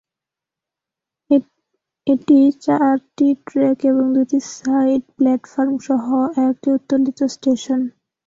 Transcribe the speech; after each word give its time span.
এটি 2.07 2.39
চারটি 2.63 3.27
ট্র্যাক 3.47 3.79
এবং 3.91 4.05
দুটি 4.15 4.39
সাইড 4.55 5.01
প্ল্যাটফর্ম 5.15 5.75
সহ 5.87 6.05
একটি 6.45 6.67
উত্তোলিত 6.77 7.19
স্টেশন। 7.35 7.81